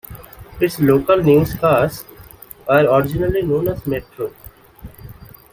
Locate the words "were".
2.67-2.91